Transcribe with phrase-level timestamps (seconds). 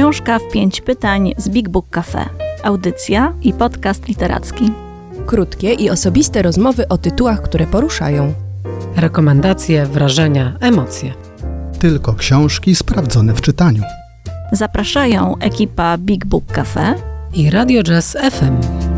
[0.00, 2.28] Książka w pięć pytań z Big Book Cafe.
[2.62, 4.70] Audycja i podcast literacki.
[5.26, 8.34] Krótkie i osobiste rozmowy o tytułach, które poruszają.
[8.96, 11.14] Rekomendacje, wrażenia, emocje.
[11.78, 13.82] Tylko książki sprawdzone w czytaniu.
[14.52, 16.94] Zapraszają ekipa Big Book Cafe
[17.34, 18.89] i Radio Jazz FM.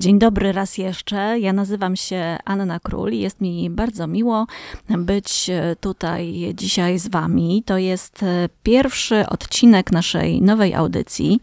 [0.00, 1.38] Dzień dobry raz jeszcze.
[1.38, 4.46] Ja nazywam się Anna Król i jest mi bardzo miło
[4.88, 5.50] być
[5.80, 7.62] tutaj dzisiaj z Wami.
[7.66, 8.24] To jest
[8.62, 11.40] pierwszy odcinek naszej nowej audycji.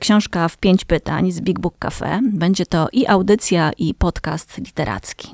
[0.00, 2.20] Książka w pięć pytań z Big Book Cafe.
[2.32, 5.28] Będzie to i audycja, i podcast literacki.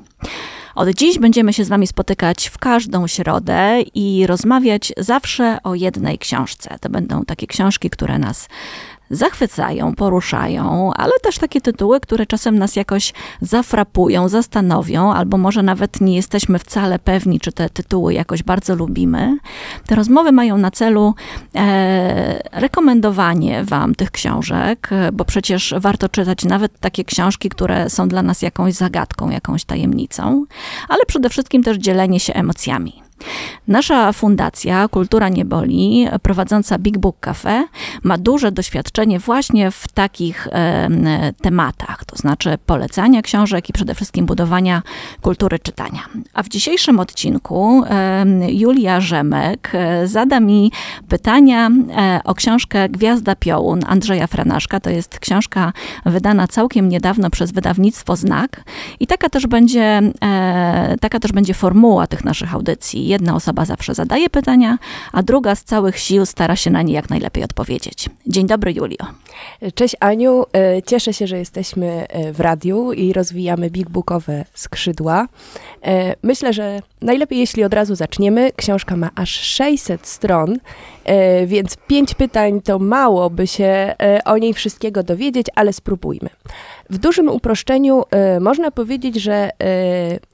[0.75, 6.17] Od dziś będziemy się z Wami spotykać w każdą środę i rozmawiać zawsze o jednej
[6.17, 6.77] książce.
[6.81, 8.47] To będą takie książki, które nas
[9.11, 16.01] zachwycają, poruszają, ale też takie tytuły, które czasem nas jakoś zafrapują, zastanowią, albo może nawet
[16.01, 19.37] nie jesteśmy wcale pewni, czy te tytuły jakoś bardzo lubimy.
[19.85, 21.13] Te rozmowy mają na celu
[21.55, 28.21] e, rekomendowanie Wam tych książek, bo przecież warto czytać nawet takie książki, które są dla
[28.21, 30.45] nas jakąś zagadką, jakąś tajemnicą,
[30.89, 33.00] ale przede wszystkim też dzielenie się emocjami.
[33.67, 37.67] Nasza fundacja Kultura Nie Boli, prowadząca Big Book Cafe,
[38.03, 40.47] ma duże doświadczenie właśnie w takich
[41.41, 44.81] tematach, to znaczy polecania książek i przede wszystkim budowania
[45.21, 45.99] kultury czytania.
[46.33, 47.83] A w dzisiejszym odcinku
[48.47, 50.71] Julia Rzemek e, zada mi
[51.09, 54.79] pytania e, o książkę Gwiazda Piołun Andrzeja Franaszka.
[54.79, 55.73] To jest książka
[56.05, 58.63] wydana całkiem niedawno przez wydawnictwo Znak
[58.99, 63.93] i taka też będzie, e, taka też będzie formuła tych naszych audycji jedna osoba zawsze
[63.93, 64.77] zadaje pytania,
[65.11, 68.09] a druga z całych sił stara się na nie jak najlepiej odpowiedzieć.
[68.27, 69.05] Dzień dobry, Julio.
[69.75, 70.45] Cześć, Aniu.
[70.53, 75.27] E, cieszę się, że jesteśmy e, w radiu i rozwijamy big bookowe skrzydła.
[75.83, 78.51] E, myślę, że najlepiej, jeśli od razu zaczniemy.
[78.55, 80.59] Książka ma aż 600 stron,
[81.45, 86.29] więc pięć pytań to mało, by się o niej wszystkiego dowiedzieć, ale spróbujmy.
[86.91, 88.03] W dużym uproszczeniu
[88.41, 89.49] można powiedzieć, że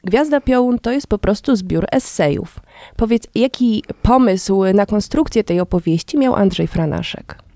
[0.04, 2.60] Gwiazda Piołun to jest po prostu zbiór esejów.
[2.96, 7.47] Powiedz, jaki pomysł na konstrukcję tej opowieści miał Andrzej Franaszek?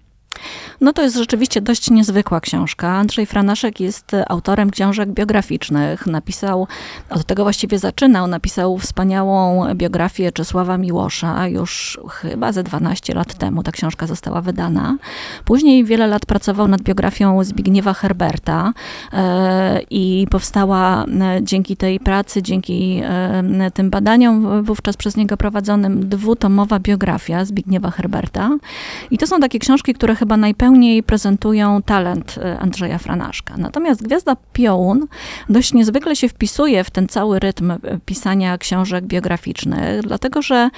[0.81, 2.87] No to jest rzeczywiście dość niezwykła książka.
[2.87, 6.07] Andrzej Franaszek jest autorem książek biograficznych.
[6.07, 6.67] Napisał,
[7.09, 13.63] od tego właściwie zaczynał, napisał wspaniałą biografię Czesława Miłosza już chyba ze 12 lat temu.
[13.63, 14.97] Ta książka została wydana.
[15.45, 18.73] Później wiele lat pracował nad biografią Zbigniewa Herberta
[19.13, 26.09] e, i powstała e, dzięki tej pracy, dzięki e, tym badaniom wówczas przez niego prowadzonym
[26.09, 28.57] dwutomowa biografia Zbigniewa Herberta.
[29.11, 33.57] I to są takie książki, które chyba najpełniej prezentują talent e, Andrzeja Franaszka.
[33.57, 35.07] Natomiast Gwiazda Piołun
[35.49, 40.69] dość niezwykle się wpisuje w ten cały rytm e, pisania książek biograficznych, dlatego że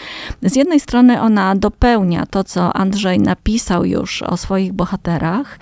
[0.42, 5.60] z jednej strony ona dopełnia to, co Andrzej napisał już o swoich bohaterach,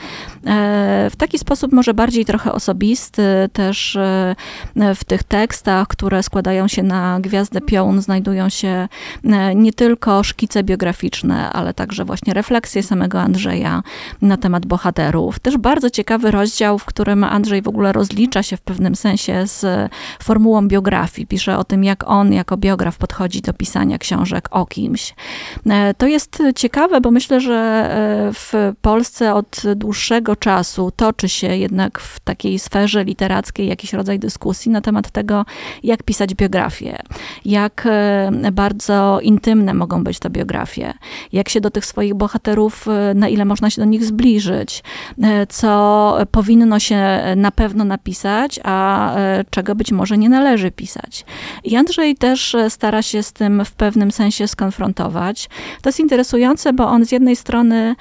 [1.09, 3.97] w taki sposób może bardziej trochę osobisty, też
[4.96, 8.88] w tych tekstach, które składają się na Gwiazdę Piołun, znajdują się
[9.56, 13.84] nie tylko szkice biograficzne, ale także właśnie refleksje samego Andrzeja,
[14.22, 15.40] na temat bohaterów.
[15.40, 19.91] Też bardzo ciekawy rozdział, w którym Andrzej w ogóle rozlicza się w pewnym sensie z
[20.23, 21.28] formułą biografii.
[21.28, 25.16] Pisze o tym, jak on jako biograf podchodzi do pisania książek o kimś.
[25.69, 31.47] E, to jest ciekawe, bo myślę, że e, w Polsce od dłuższego czasu toczy się
[31.55, 35.45] jednak w takiej sferze literackiej jakiś rodzaj dyskusji na temat tego,
[35.83, 36.99] jak pisać biografię,
[37.45, 40.93] jak e, bardzo intymne mogą być te biografie,
[41.33, 44.83] jak się do tych swoich bohaterów, na ile można się do nich zbliżyć,
[45.23, 51.25] e, co powinno się na pewno napisać, a e, czego być może nie należy pisać.
[51.63, 55.49] I Andrzej też e, stara się z tym w pewnym sensie skonfrontować.
[55.81, 57.95] To jest interesujące, bo on z jednej strony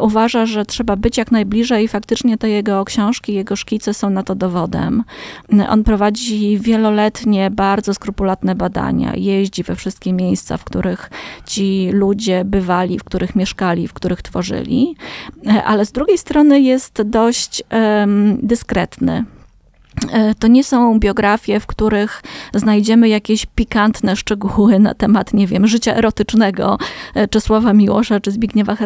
[0.00, 4.22] uważa, że trzeba być jak najbliżej i faktycznie te jego książki, jego szkice są na
[4.22, 5.04] to dowodem.
[5.68, 11.10] On prowadzi wieloletnie, bardzo skrupulatne badania, jeździ we wszystkie miejsca, w których
[11.46, 14.96] ci ludzie bywali, w których mieszkali, w których tworzyli.
[15.46, 19.24] E, ale z drugiej strony jest dość um, dyskretny.
[20.10, 22.22] E, to nie są biografie, w których
[22.54, 26.78] znajdziemy jakieś pikantne szczegóły na temat, nie wiem, życia erotycznego
[27.14, 28.76] e, Czesława Miłosza czy Zbigniewa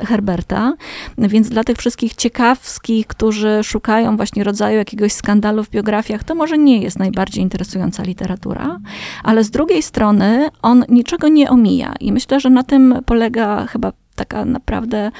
[0.00, 0.72] Herberta.
[1.18, 6.58] Więc dla tych wszystkich ciekawskich, którzy szukają właśnie rodzaju jakiegoś skandalu w biografiach, to może
[6.58, 8.78] nie jest najbardziej interesująca literatura.
[9.24, 11.94] Ale z drugiej strony on niczego nie omija.
[12.00, 15.10] I myślę, że na tym polega chyba taka naprawdę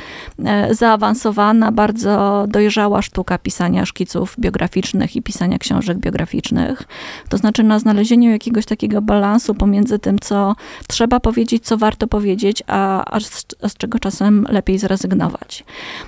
[0.44, 6.82] e, zaawansowana, bardzo dojrzała sztuka pisania szkiców biograficznych i pisania książek biograficznych.
[7.28, 10.54] To znaczy na znalezieniu jakiegoś takiego balansu pomiędzy tym, co
[10.88, 15.64] trzeba powiedzieć, co warto powiedzieć, a, a, z, a z czego czasem lepiej zrezygnować.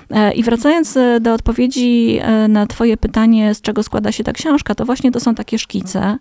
[0.09, 2.19] E, I wracając e, do odpowiedzi
[2.49, 6.17] na Twoje pytanie, z czego składa się ta książka, to właśnie to są takie szkice,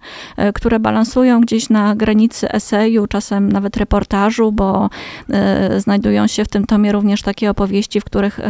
[0.55, 4.91] które balansują gdzieś na granicy eseju, czasem nawet reportażu, bo
[5.79, 8.41] znajdują się w tym tomie również takie opowieści, w których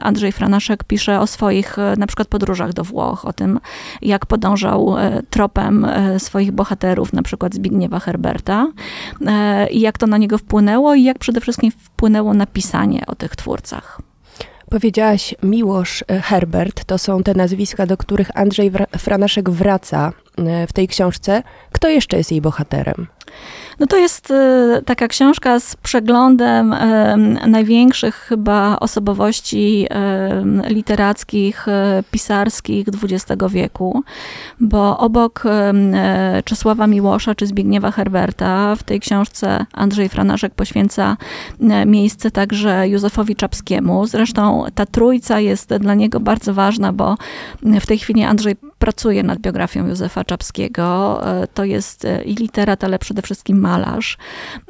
[0.00, 3.60] Andrzej Franaszek pisze o swoich e, na przykład podróżach do Włoch, o tym,
[4.02, 8.66] jak podążał e, tropem e, swoich bohaterów, na przykład Zbigniewa Herberta
[9.70, 13.36] i jak to na niego wpłynęło i jak przede wszystkim wpłynęło na pisanie o tych
[13.36, 14.00] twórcach.
[14.70, 20.12] Powiedziałaś Miłosz Herbert, to są te nazwiska, do których Andrzej Franaszek wraca
[20.68, 21.42] w tej książce.
[21.72, 23.06] Kto jeszcze jest jej bohaterem?
[23.80, 26.74] No to jest e, taka książka z przeglądem
[27.46, 29.86] największych chyba osobowości
[30.68, 34.02] literackich, e, pisarskich XX wieku,
[34.60, 35.44] bo obok
[36.44, 41.16] Czesława Miłosza czy Zbigniewa Herberta w tej książce Andrzej Franaszek poświęca
[41.86, 44.06] miejsce także Józefowi Czapskiemu.
[44.06, 47.16] Zresztą ta trójca jest dla niego bardzo ważna, bo
[47.62, 51.20] w tej chwili Andrzej pracuje nad biografią Józefa Czapskiego.
[51.54, 54.18] To jest i literat, ale przede wszystkim malarz,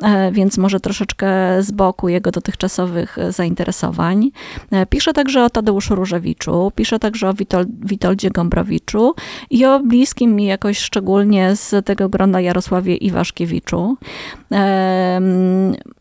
[0.02, 1.28] e, więc może troszeczkę
[1.62, 4.30] z boku jego dotychczasowych e, zainteresowań.
[4.70, 9.14] E, pisze także o Tadeuszu Różewiczu, pisze także o Witol Witoldzie Gombrowiczu
[9.50, 13.96] i o bliskim mi jakoś szczególnie z tego grona Jarosławie Iwaszkiewiczu.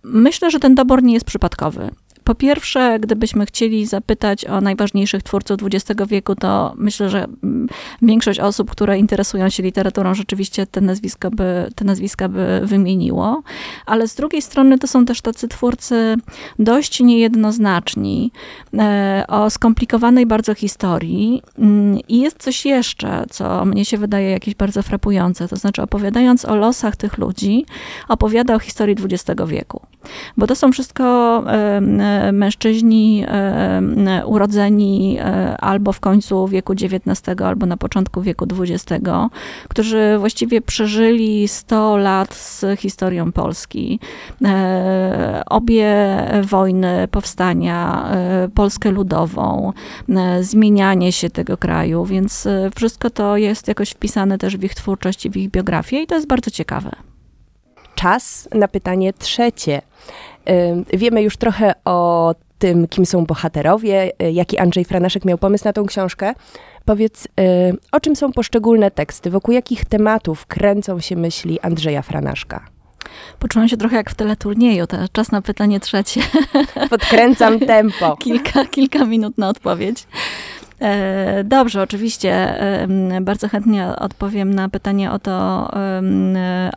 [0.04, 1.90] Myślę, że ten dobór nie jest przypadkowy.
[2.28, 7.68] Po pierwsze, gdybyśmy chcieli zapytać o najważniejszych twórców XX wieku, to myślę, że mm,
[8.02, 13.44] większość osób, które interesują się literaturą, rzeczywiście te nazwiska by, te nazwiska by wymieniło.
[13.86, 16.16] Ale z drugiej strony to są też tacy twórcy
[16.60, 18.32] dość niejednoznaczni,
[18.74, 21.42] e, o skomplikowanej bardzo historii.
[21.60, 25.48] Mm, I jest coś jeszcze, co mnie się wydaje jakieś bardzo frapujące.
[25.48, 27.66] To znaczy, opowiadając o losach tych ludzi,
[28.08, 29.82] opowiada o historii XX wieku.
[30.38, 31.44] Bo to są wszystko
[32.34, 33.26] mężczyźni
[34.26, 39.06] urodzeni e, albo w końcu wieku XIX, albo na początku wieku XX,
[39.68, 44.00] którzy właściwie przeżyli 100 lat z historią Polski.
[44.46, 45.96] E, obie
[46.44, 49.74] wojny, powstania, e, Polskę ludową,
[50.42, 55.30] zmienianie się tego kraju, więc wszystko to jest jakoś wpisane też w ich twórczość i
[55.30, 56.92] w ich biografię i to jest bardzo ciekawe.
[57.96, 59.82] Czas na pytanie trzecie.
[60.94, 65.74] Wiemy już trochę o tym, kim są bohaterowie, y, jaki Andrzej Franaszek miał pomysł na
[65.74, 66.34] tą książkę.
[66.86, 67.30] Powiedz, y,
[67.92, 72.66] o czym są poszczególne teksty, wokół jakich tematów kręcą się myśli Andrzeja Franaszka?
[73.40, 76.22] Poczułam się trochę jak w teleturnieju, to czas na pytanie trzecie.
[76.90, 78.18] Podkręcam tempo.
[78.24, 80.08] kilka, kilka minut na odpowiedź.
[80.82, 82.60] E, dobrze, oczywiście.
[83.22, 85.68] Bardzo chętnie odpowiem na pytanie o to,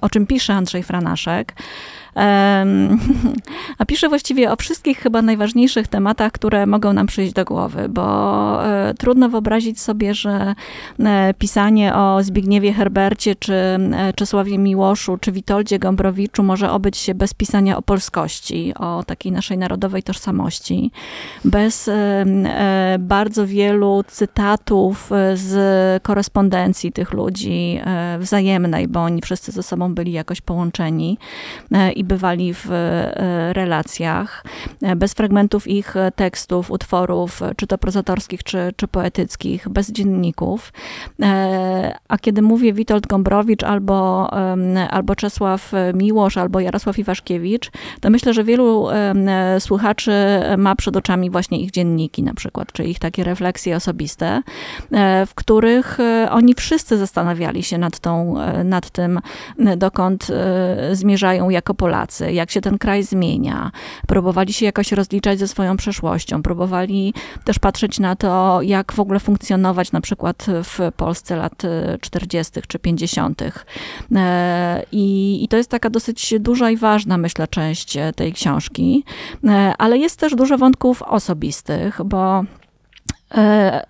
[0.00, 1.55] o czym pisze Andrzej Franaszek.
[3.78, 8.67] A pisze właściwie o wszystkich chyba najważniejszych tematach, które mogą nam przyjść do głowy, bo
[8.67, 10.55] e, trudno wyobrazić sobie, że
[10.99, 17.14] e, pisanie o Zbigniewie Herbercie, czy e, Czesławie Miłoszu, czy Witoldzie Gombrowiczu może obyć się
[17.14, 20.90] bez pisania o polskości, o takiej naszej narodowej tożsamości,
[21.44, 21.90] bez
[22.99, 27.81] bardzo wielu cytatów z korespondencji tych ludzi
[28.19, 31.19] wzajemnej, bo oni wszyscy ze sobą byli jakoś połączeni
[31.96, 34.44] i bywali w e, relacjach,
[34.82, 40.72] e, bez fragmentów ich tekstów, utworów, czy to prozatorskich, czy, czy poetyckich, bez dzienników.
[41.22, 44.31] E, a kiedy mówię Witold Gombrowicz albo,
[44.90, 48.86] albo Czesław Miłosz, albo Jarosław Iwaszkiewicz, to myślę, że wielu
[49.58, 50.12] słuchaczy
[50.58, 54.43] ma przed oczami właśnie ich dzienniki na przykład, czy ich takie refleksje osobiste,
[55.26, 55.98] w których
[56.31, 59.20] oni wszyscy zastanawiali się nad, tą, nad tym,
[59.76, 60.26] dokąd
[60.93, 63.70] zmierzają jako Polacy Polacy, jak się ten kraj zmienia.
[64.06, 69.20] Próbowali się jakoś rozliczać ze swoją przeszłością, próbowali też patrzeć na to, jak w ogóle
[69.20, 71.63] funkcjonować na przykład w Polsce lat
[72.01, 72.53] 40.
[72.69, 73.43] czy 50.
[74.17, 79.05] E, I, I to jest taka dosyć duża i ważna, myślę, część tej książki,
[79.44, 82.59] e, ale jest też dużo wątków osobistych, bo E,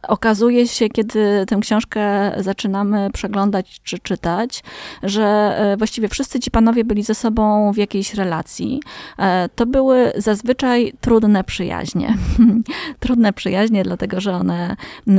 [0.02, 4.62] okazuje się, kiedy tę książkę zaczynamy przeglądać czy czytać,
[5.02, 8.82] że e, właściwie wszyscy ci panowie byli ze sobą w jakiejś relacji.
[9.18, 12.16] E, to były zazwyczaj trudne przyjaźnie.
[13.00, 14.76] trudne przyjaźnie, dlatego że one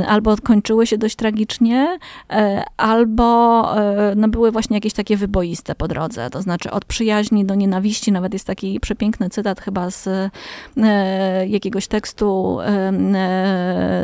[0.08, 1.98] albo kończyły się dość tragicznie,
[2.76, 3.62] albo
[4.16, 6.30] no, były właśnie jakieś takie wyboiste po drodze.
[6.30, 8.12] To znaczy od przyjaźni do nienawiści.
[8.12, 10.30] Nawet jest taki przepiękny cytat chyba z
[11.46, 12.58] jakiegoś tekstu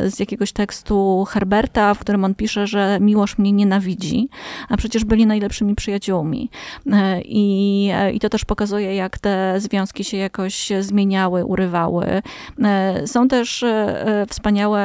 [0.09, 4.29] z jakiegoś tekstu Herberta, w którym on pisze, że miłość mnie nienawidzi,
[4.69, 6.49] a przecież byli najlepszymi przyjaciółmi.
[6.91, 12.21] E, I, e, i to też pokazuje, jak te związki się jakoś zmieniały, urywały.
[12.63, 13.65] E, są też
[14.29, 14.79] wspaniałe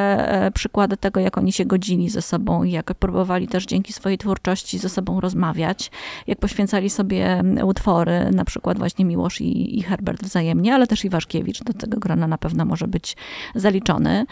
[0.55, 4.79] przykłady tego, jak oni się godzili ze sobą i jak próbowali też dzięki swojej twórczości
[4.79, 5.91] ze sobą rozmawiać,
[6.27, 11.63] jak poświęcali sobie utwory, na przykład właśnie Miłosz i, i Herbert wzajemnie, ale też Iwaszkiewicz
[11.63, 13.17] do tego grona na pewno może być
[13.55, 14.27] zaliczony.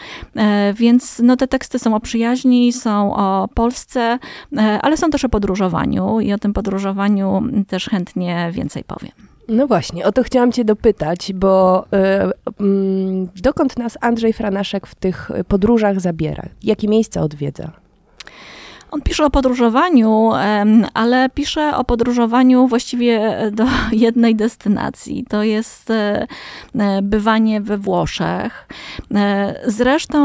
[0.83, 4.19] Więc no, te teksty są o przyjaźni, są o Polsce,
[4.57, 9.11] e, ale są też o podróżowaniu i o tym podróżowaniu też chętnie więcej powiem.
[9.47, 14.95] No właśnie, o to chciałam cię dopytać, bo y, y, dokąd nas Andrzej Franaszek w
[14.95, 16.43] tych podróżach zabiera?
[16.63, 17.82] Jakie miejsca odwiedza?
[18.93, 20.31] On pisze o podróżowaniu,
[20.93, 23.65] ale pisze o podróżowaniu właściwie do
[24.05, 25.25] jednej destynacji.
[25.29, 26.27] To jest e,
[26.75, 28.67] e, bywanie we Włoszech.
[29.15, 30.23] E, zresztą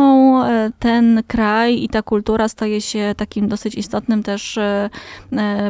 [0.79, 4.59] ten kraj i ta kultura staje się takim dosyć istotnym też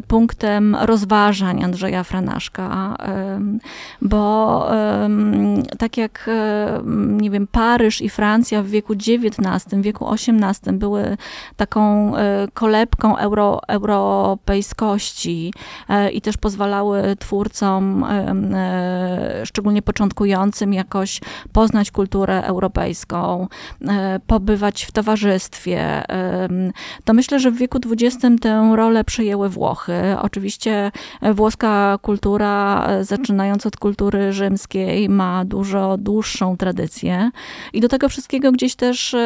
[0.09, 2.97] punktem rozważań Andrzeja Franaszka,
[4.03, 4.67] bo
[5.79, 6.31] tak jak,
[7.21, 11.17] nie wiem, Paryż i Francja w wieku XIX, wieku XVIII były
[11.57, 12.13] taką
[12.55, 15.53] kolebką, kolebką euro, europejskości
[15.89, 21.21] e, i też pozwalały twórcom, e, e, szczególnie początkującym, jakoś
[21.53, 23.49] poznać kulturę europejską,
[24.27, 26.03] pobywać w towarzystwie.
[27.05, 30.17] To myślę, że w wieku XX tę rolę przejęły Włochy.
[30.21, 30.91] Oczywiście
[31.35, 37.31] włoska kultura, zaczynając od kultury rzymskiej, ma dużo dłuższą tradycję
[37.73, 39.17] i do tego wszystkiego gdzieś też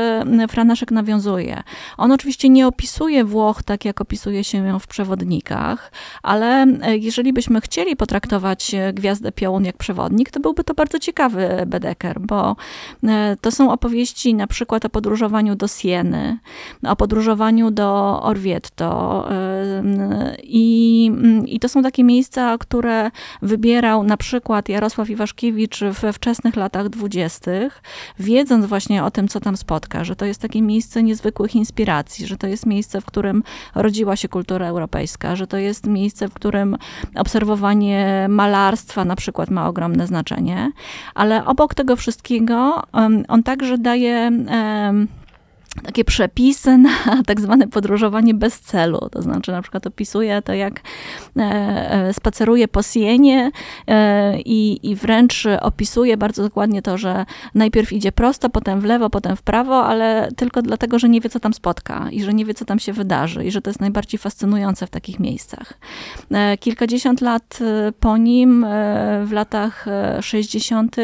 [0.48, 1.62] Franaszek nawiązuje.
[1.96, 5.92] On oczywiście nie opisuje Włoch Tak jak opisuje się ją w przewodnikach,
[6.22, 10.98] ale e, jeżeli byśmy chcieli potraktować e, Gwiazdę Piołun jak przewodnik, to byłby to bardzo
[10.98, 12.56] ciekawy Bedeker, bo
[13.04, 16.38] e, to są opowieści na przykład o podróżowaniu do Sieny,
[16.82, 19.28] o podróżowaniu do Orvieto
[20.42, 21.10] i,
[21.46, 23.10] i to są takie miejsca, które
[23.42, 27.82] wybierał na przykład Jarosław Iwaszkiewicz we wczesnych latach dwudziestych,
[28.18, 32.36] wiedząc właśnie o tym, co tam spotka, że to jest takie miejsce niezwykłych inspiracji, że
[32.36, 33.41] to jest miejsce, w którym
[33.74, 36.76] rodziła się kultura europejska, że to jest miejsce, w którym
[37.14, 40.72] obserwowanie malarstwa na przykład ma ogromne znaczenie,
[41.14, 42.82] ale obok tego wszystkiego
[43.28, 44.30] on także daje
[45.82, 46.90] takie przepisy na
[47.26, 49.08] tak zwane podróżowanie bez celu.
[49.12, 50.80] To znaczy, na przykład opisuje to, jak
[51.36, 53.50] e, e, spaceruje po Sienie
[53.88, 59.10] e, i, i wręcz opisuje bardzo dokładnie to, że najpierw idzie prosto, potem w lewo,
[59.10, 62.44] potem w prawo, ale tylko dlatego, że nie wie, co tam spotka i że nie
[62.44, 65.74] wie, co tam się wydarzy i że to jest najbardziej fascynujące w takich miejscach.
[66.60, 67.58] Kilkadziesiąt lat
[68.00, 68.66] po nim,
[69.24, 69.86] w latach
[70.20, 70.96] 60.,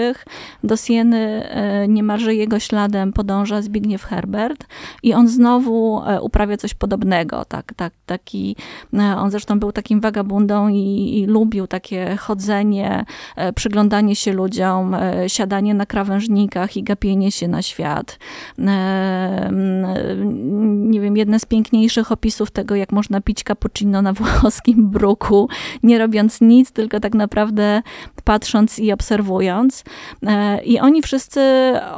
[0.64, 1.48] do Sieny
[1.88, 4.57] niemalże jego śladem podąża Zbigniew Herbert,
[5.02, 7.44] i on znowu e, uprawia coś podobnego.
[7.44, 8.56] Tak, tak, taki,
[8.94, 13.04] e, on zresztą był takim wagabundą i, i lubił takie chodzenie,
[13.36, 14.96] e, przyglądanie się ludziom,
[15.26, 18.18] siadanie na krawężnikach i gapienie się na świat.
[20.58, 25.48] Nie wiem, jedne z piękniejszych opisów tego, jak można pić cappuccino na włoskim bruku,
[25.82, 27.82] nie robiąc nic, tylko tak naprawdę
[28.24, 29.84] patrząc i obserwując.
[30.64, 31.40] I oni wszyscy,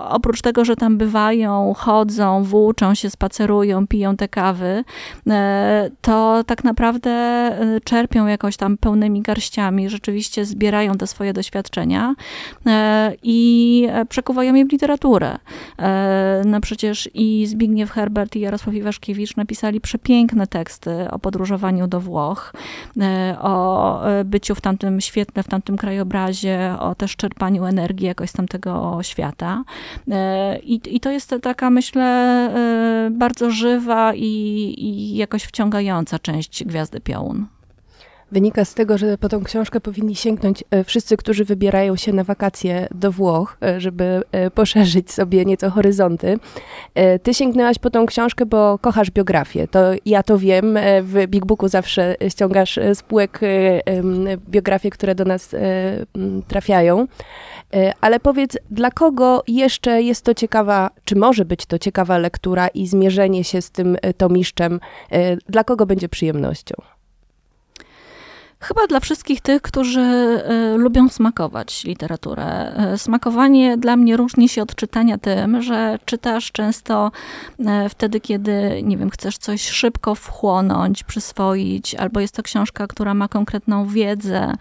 [0.08, 4.84] oprócz tego, że tam bywają, chodzą, włóczą się, spacerują, piją te kawy,
[5.30, 12.14] e, to tak naprawdę e, czerpią jakoś tam pełnymi garściami, rzeczywiście zbierają te swoje doświadczenia
[12.66, 15.38] e, i przekuwają je w literaturę.
[16.44, 22.52] No przecież i Zbigniew Herbert i Jarosław Iwaszkiewicz napisali przepiękne teksty o podróżowaniu do Włoch,
[23.40, 28.98] o byciu w tamtym świetle, w tamtym krajobrazie, o też czerpaniu energii jakoś z tamtego
[29.02, 29.64] świata.
[30.62, 32.39] I, i to jest taka, myślę,
[33.10, 34.26] bardzo żywa i,
[34.78, 37.46] i jakoś wciągająca część Gwiazdy Piołun.
[38.32, 42.24] Wynika z tego, że po tą książkę powinni sięgnąć e, wszyscy, którzy wybierają się na
[42.24, 46.38] wakacje do Włoch, e, żeby e, poszerzyć sobie nieco horyzonty.
[47.22, 49.68] Ty sięgnęłaś po tą książkę, bo kochasz biografię.
[49.68, 50.78] To ja to wiem.
[51.02, 53.40] W Big Booku zawsze ściągasz z półek
[54.48, 55.54] biografie, które do nas
[56.48, 57.06] trafiają.
[58.00, 62.86] Ale powiedz, dla kogo jeszcze jest to ciekawa, czy może być to ciekawa lektura i
[62.86, 64.80] zmierzenie się z tym tomiszczem,
[65.48, 66.74] dla kogo będzie przyjemnością?
[68.62, 72.72] Chyba dla wszystkich tych, którzy y, lubią smakować literaturę.
[72.94, 77.12] Y, smakowanie dla mnie różni się od czytania tym, że czytasz często
[77.60, 83.14] y, wtedy, kiedy, nie wiem, chcesz coś szybko wchłonąć, przyswoić, albo jest to książka, która
[83.14, 84.54] ma konkretną wiedzę,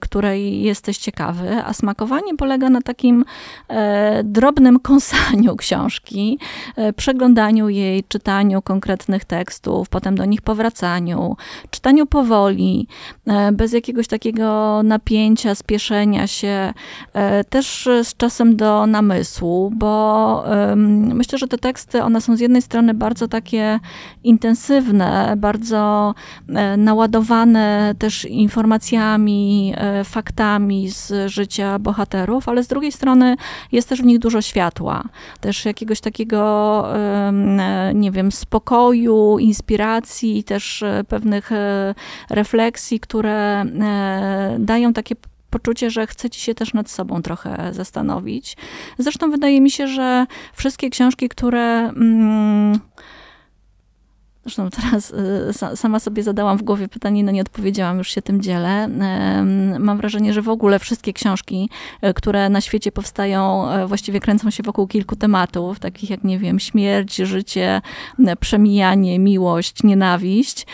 [0.00, 3.24] której jesteś ciekawy, a smakowanie polega na takim
[4.24, 6.38] drobnym kąsaniu książki,
[6.96, 11.36] przeglądaniu jej, czytaniu konkretnych tekstów, potem do nich powracaniu,
[11.70, 13.15] czytaniu powoli, E,
[13.52, 16.74] bez jakiegoś takiego napięcia, spieszenia się,
[17.12, 20.44] e, też z czasem do namysłu, bo
[21.14, 23.80] myślę, że te teksty, one są z jednej strony bardzo takie
[24.24, 26.14] intensywne, bardzo
[26.48, 33.36] e, naładowane też informacjami, faktami z życia bohaterów, ale z drugiej strony
[33.72, 35.02] jest też w nich dużo światła,
[35.40, 36.84] też jakiegoś takiego,
[37.94, 41.50] nie wiem, spokoju, inspiracji, też pewnych
[42.30, 45.14] refleksji, które które e, dają takie
[45.50, 48.56] poczucie, że chce ci się też nad sobą trochę zastanowić.
[48.98, 51.88] Zresztą wydaje mi się, że wszystkie książki, które.
[51.88, 52.80] Mm,
[54.46, 55.10] Zresztą teraz
[55.72, 58.88] y, sama sobie zadałam w głowie pytanie, no nie odpowiedziałam, już się tym dzielę.
[59.78, 61.70] Mam wrażenie, że w ogóle wszystkie książki,
[62.04, 66.38] y, które na świecie powstają, y, właściwie kręcą się wokół kilku tematów, takich jak, nie
[66.38, 67.80] wiem, śmierć, życie,
[68.40, 70.66] przemijanie, miłość, nienawiść.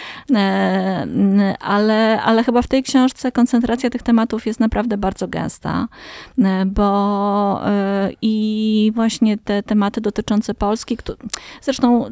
[1.60, 5.88] Ale, ale chyba w tej książce koncentracja tych tematów jest naprawdę bardzo gęsta,
[6.66, 7.60] bo
[8.22, 10.98] i właśnie te tematy dotyczące Polski,
[11.62, 12.04] zresztą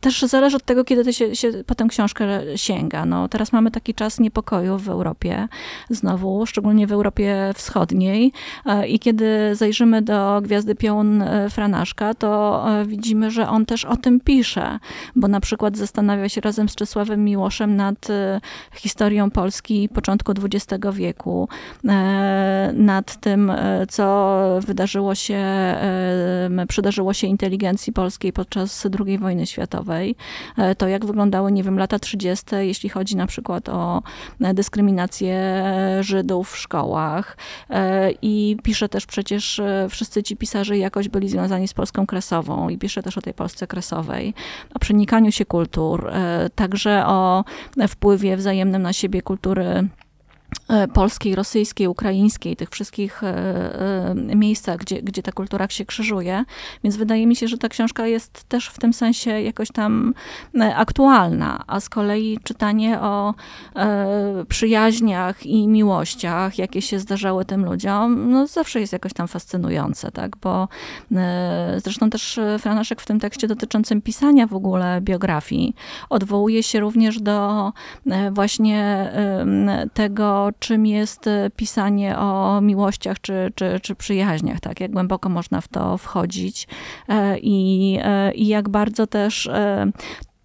[0.00, 2.26] też zależy od tego, kiedy się, się po tę książkę
[2.56, 3.06] sięga.
[3.06, 5.48] No, teraz mamy taki czas niepokoju w Europie,
[5.90, 8.32] znowu, szczególnie w Europie Wschodniej.
[8.66, 13.84] E, I kiedy zajrzymy do Gwiazdy Pion e, Franaszka, to e, widzimy, że on też
[13.84, 14.78] o tym pisze,
[15.16, 18.08] bo na przykład zastanawia się razem z Czesławem Miłoszem nad
[18.74, 21.48] historią Polski początku XX wieku,
[22.72, 23.52] nad tym,
[23.88, 25.44] co wydarzyło się,
[26.68, 30.16] przydarzyło się inteligencji polskiej podczas II wojny światowej
[30.74, 34.02] to, jak wyglądały, nie wiem, lata 30., jeśli chodzi na przykład o
[34.40, 35.64] e, dyskryminację
[36.00, 37.36] Żydów w szkołach.
[37.70, 42.68] E, I pisze też przecież, e, wszyscy ci pisarze jakoś byli związani z Polską kresową
[42.68, 44.34] i pisze też o tej Polsce kresowej,
[44.74, 46.10] o przenikaniu się kultur,
[46.54, 47.44] także o
[47.88, 49.88] wpływie wzajemnym na siebie kultury
[50.94, 53.28] polskiej, rosyjskiej, ukraińskiej, tych wszystkich e,
[54.10, 56.44] e, miejscach, gdzie, gdzie ta kultura się krzyżuje.
[56.84, 60.14] Więc wydaje mi się, że ta książka jest też w tym sensie jakoś tam
[60.74, 63.34] aktualna, a z kolei czytanie o
[64.48, 70.36] przyjaźniach i miłościach, jakie się zdarzały tym ludziom, no zawsze jest jakoś tam fascynujące, tak,
[70.36, 70.68] bo
[71.76, 75.74] zresztą też Franaszek w tym tekście dotyczącym pisania w ogóle biografii
[76.10, 77.72] odwołuje się również do
[78.32, 79.10] właśnie
[79.94, 84.80] tego, czym jest e, pisanie o miłościach czy, czy, czy przyjaźniach, tak?
[84.80, 86.68] Jak głęboko można w to wchodzić
[87.08, 89.50] e, i, e, i jak bardzo też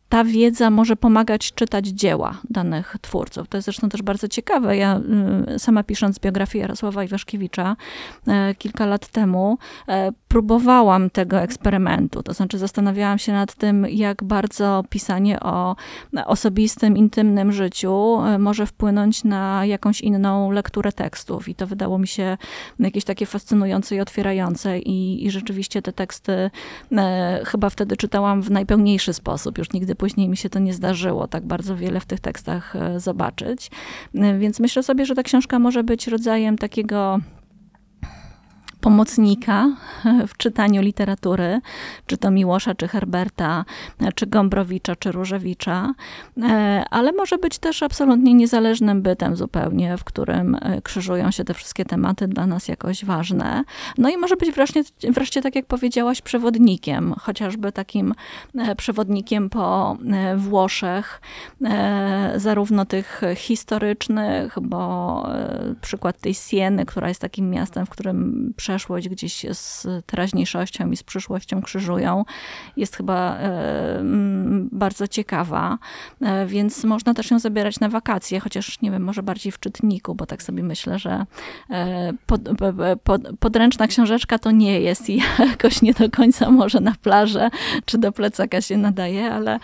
[0.10, 3.48] ta wiedza może pomagać czytać dzieła danych twórców.
[3.48, 4.78] To jest zresztą też bardzo ciekawe.
[4.78, 5.02] Ja
[5.56, 7.76] y, sama pisząc biografię Jarosława Iwaszkiewicza
[8.28, 12.24] e, kilka lat temu, e, próbowałam tego eksperymentu.
[12.24, 15.76] To znaczy zastanawiałam się nad tym, jak bardzo pisanie o
[16.26, 21.50] osobistym, intymnym życiu może wpłynąć na jakąś inną lekturę tekstów.
[21.50, 22.38] I to wydało mi się
[22.80, 24.80] jakieś takie fascynujące i otwierające.
[24.80, 26.52] I, i rzeczywiście te teksty
[27.46, 29.58] chyba wtedy czytałam w najpełniejszy sposób.
[29.58, 33.00] Już nigdy później mi się to nie zdarzyło tak bardzo wiele w tych tekstach e,
[33.00, 33.72] zobaczyć.
[34.16, 37.20] E, więc myślę sobie, że ta książka może być rodzajem takiego
[38.82, 39.70] pomocnika
[40.28, 41.62] w czytaniu literatury,
[42.08, 43.66] czy to Miłosza, czy Herberta,
[44.16, 45.94] czy Gombrowicza, czy Różewicza,
[46.42, 51.54] e, ale może być też absolutnie niezależnym bytem zupełnie, w którym e, krzyżują się te
[51.54, 53.64] wszystkie tematy dla nas jakoś ważne.
[53.98, 58.14] No i może być wreszcie, wreszcie tak jak powiedziałaś, przewodnikiem, chociażby takim
[58.56, 59.98] e, przewodnikiem po
[60.36, 61.22] Włoszech,
[62.36, 65.24] zarówno tych historycznych, bo
[65.82, 71.04] przykład tej Sieny, która jest takim miastem, w którym przeszłość gdzieś z teraźniejszością i z
[71.04, 72.26] przyszłością krzyżują,
[72.78, 74.02] jest chyba e,
[74.72, 75.78] bardzo ciekawa,
[76.22, 80.16] e, więc można też ją zabierać na wakacje, chociaż nie wiem, może bardziej w czytniku,
[80.16, 81.26] bo tak sobie myślę, że
[82.26, 82.42] pod,
[83.04, 87.50] pod, podręczna książeczka to nie jest i jakoś nie do końca może na plażę
[87.86, 89.60] czy do plecaka się nadaje, ale,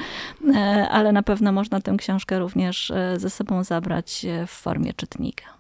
[0.90, 5.55] ale na pewno można tę książkę również ze sobą zabrać w formie czytnika.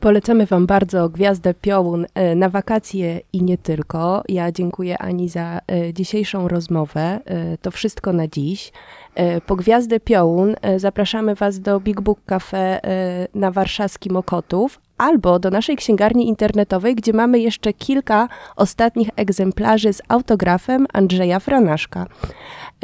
[0.00, 4.22] Polecamy Wam bardzo Gwiazdę Piołun e, na wakacje i nie tylko.
[4.28, 7.20] Ja dziękuję Ani za e, dzisiejszą rozmowę.
[7.24, 8.72] E, to wszystko na dziś.
[9.46, 12.80] Po Gwiazdę Piołun zapraszamy Was do Big Book Cafe
[13.34, 20.02] na warszawskim Okotów albo do naszej księgarni internetowej, gdzie mamy jeszcze kilka ostatnich egzemplarzy z
[20.08, 22.06] autografem Andrzeja Franaszka.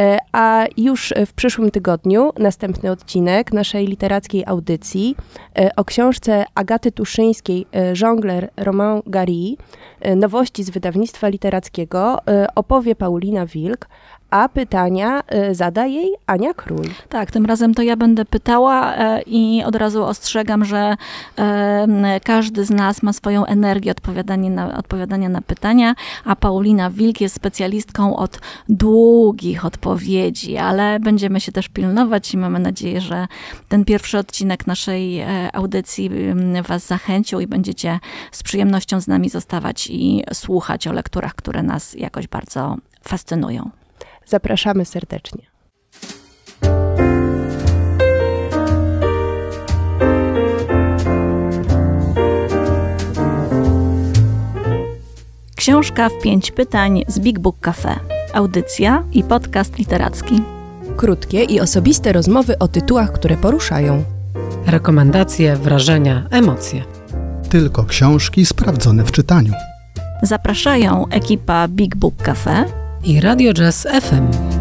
[0.00, 5.16] E, a już w przyszłym tygodniu następny odcinek naszej literackiej audycji
[5.58, 9.56] e, o książce Agaty Tuszyńskiej Żongler e, Romain Gary,
[10.16, 12.18] nowości z wydawnictwa literackiego,
[12.54, 13.88] opowie Paulina Wilk,
[14.30, 16.86] a pytania y, zada jej Ania Król.
[17.08, 20.96] Tak, tym razem to ja będę pytała e, i od razu ostrzegam, że
[22.24, 27.34] każdy z nas ma swoją energię odpowiadania na, odpowiadania na pytania, a Paulina Wilk jest
[27.34, 33.26] specjalistką od długich odpowiedzi, ale będziemy się też pilnować i mamy nadzieję, że
[33.68, 36.10] ten pierwszy odcinek naszej e, audycji
[36.68, 37.98] Was zachęcił i będziecie
[38.32, 43.79] z przyjemnością z nami zostawać i słuchać o lekturach, które nas jakoś bardzo fascynują.
[44.30, 45.42] Zapraszamy serdecznie.
[55.56, 57.96] Książka w pięć pytań z Big Book Cafe.
[58.34, 60.42] Audycja i podcast literacki.
[60.96, 64.04] Krótkie i osobiste rozmowy o tytułach, które poruszają.
[64.66, 66.84] Rekomendacje, wrażenia, emocje.
[67.48, 69.52] Tylko książki sprawdzone w czytaniu.
[70.22, 74.59] Zapraszają ekipa Big Book Cafe i Radio Jazz FM.